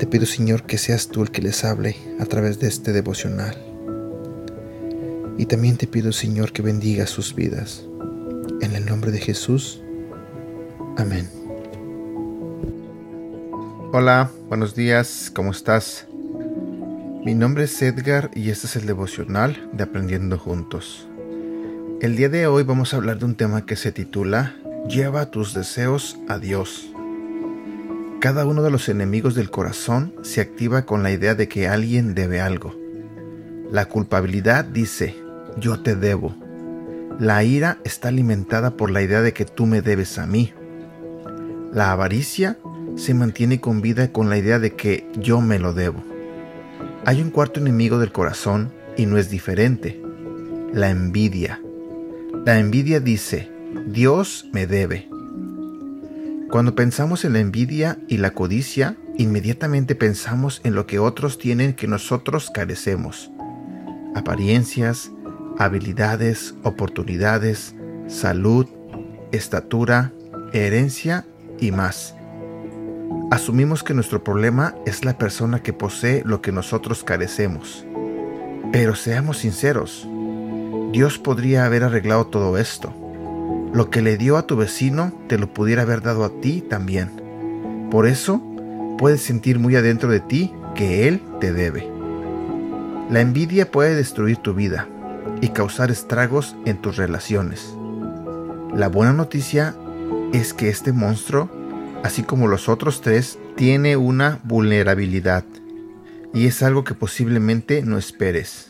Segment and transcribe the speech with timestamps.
[0.00, 3.54] Te pido, Señor, que seas tú el que les hable a través de este devocional.
[5.36, 7.84] Y también te pido, Señor, que bendiga sus vidas.
[8.62, 9.82] En el nombre de Jesús.
[10.96, 11.28] Amén.
[13.92, 16.06] Hola, buenos días, ¿cómo estás?
[17.22, 21.06] Mi nombre es Edgar y este es el devocional de Aprendiendo Juntos.
[22.00, 24.56] El día de hoy vamos a hablar de un tema que se titula
[24.88, 26.90] Lleva tus deseos a Dios.
[28.20, 32.14] Cada uno de los enemigos del corazón se activa con la idea de que alguien
[32.14, 32.74] debe algo.
[33.72, 35.16] La culpabilidad dice,
[35.56, 36.36] yo te debo.
[37.18, 40.52] La ira está alimentada por la idea de que tú me debes a mí.
[41.72, 42.58] La avaricia
[42.94, 46.04] se mantiene con vida con la idea de que yo me lo debo.
[47.06, 49.98] Hay un cuarto enemigo del corazón y no es diferente,
[50.74, 51.58] la envidia.
[52.44, 53.50] La envidia dice,
[53.86, 55.09] Dios me debe.
[56.50, 61.74] Cuando pensamos en la envidia y la codicia, inmediatamente pensamos en lo que otros tienen
[61.74, 63.30] que nosotros carecemos.
[64.16, 65.12] Apariencias,
[65.58, 67.76] habilidades, oportunidades,
[68.08, 68.66] salud,
[69.30, 70.12] estatura,
[70.52, 71.24] herencia
[71.60, 72.16] y más.
[73.30, 77.86] Asumimos que nuestro problema es la persona que posee lo que nosotros carecemos.
[78.72, 80.04] Pero seamos sinceros,
[80.90, 82.92] Dios podría haber arreglado todo esto.
[83.72, 87.88] Lo que le dio a tu vecino te lo pudiera haber dado a ti también.
[87.90, 88.42] Por eso,
[88.98, 91.90] puedes sentir muy adentro de ti que Él te debe.
[93.10, 94.88] La envidia puede destruir tu vida
[95.40, 97.74] y causar estragos en tus relaciones.
[98.74, 99.74] La buena noticia
[100.32, 101.50] es que este monstruo
[102.02, 105.44] así como los otros tres, tiene una vulnerabilidad.
[106.32, 108.69] Y es algo que posiblemente no esperes.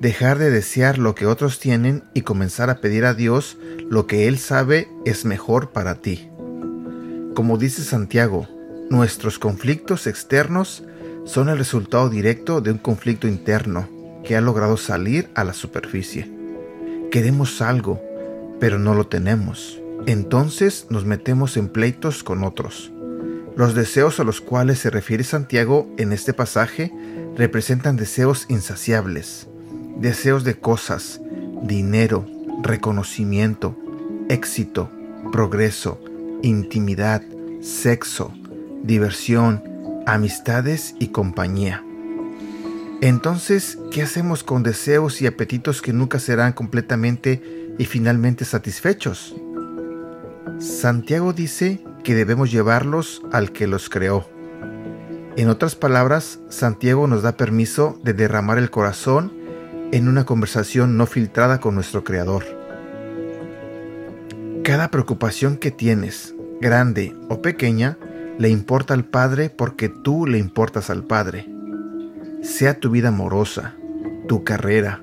[0.00, 4.26] Dejar de desear lo que otros tienen y comenzar a pedir a Dios lo que
[4.26, 6.30] Él sabe es mejor para ti.
[7.34, 8.48] Como dice Santiago,
[8.90, 10.82] nuestros conflictos externos
[11.24, 13.88] son el resultado directo de un conflicto interno
[14.24, 16.30] que ha logrado salir a la superficie.
[17.10, 18.00] Queremos algo,
[18.58, 22.92] pero no lo tenemos entonces nos metemos en pleitos con otros.
[23.56, 26.92] Los deseos a los cuales se refiere Santiago en este pasaje
[27.36, 29.48] representan deseos insaciables,
[30.00, 31.20] deseos de cosas,
[31.62, 32.26] dinero,
[32.62, 33.76] reconocimiento,
[34.30, 34.90] éxito,
[35.30, 36.00] progreso,
[36.42, 37.22] intimidad,
[37.60, 38.32] sexo,
[38.82, 39.62] diversión,
[40.06, 41.84] amistades y compañía.
[43.02, 49.34] Entonces, ¿qué hacemos con deseos y apetitos que nunca serán completamente y finalmente satisfechos?
[50.58, 54.28] Santiago dice que debemos llevarlos al que los creó.
[55.36, 59.39] En otras palabras, Santiago nos da permiso de derramar el corazón
[59.92, 62.44] en una conversación no filtrada con nuestro Creador.
[64.62, 67.98] Cada preocupación que tienes, grande o pequeña,
[68.38, 71.48] le importa al Padre porque tú le importas al Padre.
[72.42, 73.74] Sea tu vida amorosa,
[74.28, 75.02] tu carrera,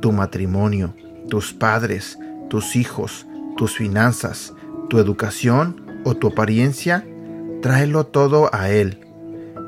[0.00, 0.94] tu matrimonio,
[1.28, 2.18] tus padres,
[2.48, 3.26] tus hijos,
[3.56, 4.54] tus finanzas,
[4.88, 7.04] tu educación o tu apariencia,
[7.60, 9.00] tráelo todo a Él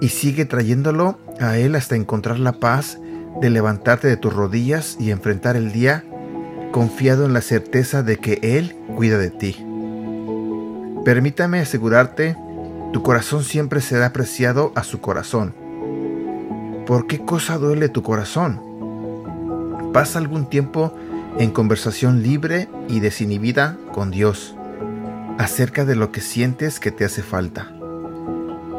[0.01, 2.99] y sigue trayéndolo a Él hasta encontrar la paz
[3.41, 6.05] de levantarte de tus rodillas y enfrentar el día
[6.73, 9.65] confiado en la certeza de que Él cuida de ti.
[11.05, 12.37] Permítame asegurarte,
[12.93, 15.55] tu corazón siempre será apreciado a su corazón.
[16.87, 18.61] ¿Por qué cosa duele tu corazón?
[19.93, 20.93] Pasa algún tiempo
[21.39, 24.57] en conversación libre y desinhibida con Dios
[25.39, 27.73] acerca de lo que sientes que te hace falta.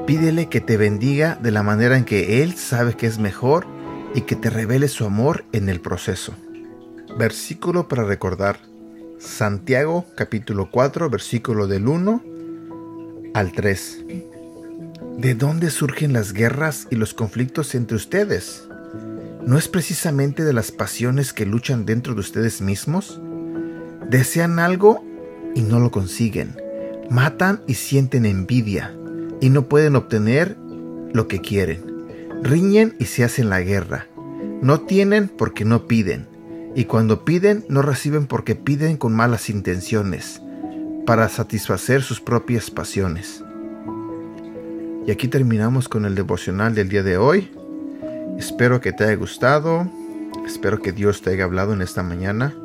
[0.06, 3.66] Pídele que te bendiga de la manera en que Él sabe que es mejor
[4.13, 6.34] y que te revele su amor en el proceso.
[7.17, 8.59] Versículo para recordar.
[9.19, 12.23] Santiago capítulo 4 versículo del 1
[13.34, 14.05] al 3.
[15.17, 18.67] ¿De dónde surgen las guerras y los conflictos entre ustedes?
[19.46, 23.22] ¿No es precisamente de las pasiones que luchan dentro de ustedes mismos?
[24.09, 25.03] ¿Desean algo
[25.55, 26.55] y no lo consiguen.
[27.09, 28.96] Matan y sienten envidia
[29.41, 30.58] y no pueden obtener
[31.13, 31.91] lo que quieren.
[32.43, 34.08] Riñen y se hacen la guerra.
[34.61, 36.28] No tienen porque no piden.
[36.76, 40.41] Y cuando piden no reciben porque piden con malas intenciones,
[41.05, 43.43] para satisfacer sus propias pasiones.
[45.05, 47.52] Y aquí terminamos con el devocional del día de hoy.
[48.38, 49.90] Espero que te haya gustado,
[50.46, 52.55] espero que Dios te haya hablado en esta mañana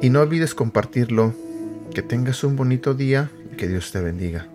[0.00, 1.34] y no olvides compartirlo.
[1.94, 4.46] Que tengas un bonito día y que Dios te bendiga.